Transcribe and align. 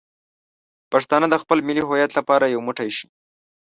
پښتانه 0.91 1.25
باید 1.27 1.37
د 1.39 1.41
خپل 1.43 1.57
ملي 1.67 1.81
هویت 1.87 2.11
لپاره 2.19 2.51
یو 2.53 2.61
موټی 2.67 2.89
شي. 2.97 3.07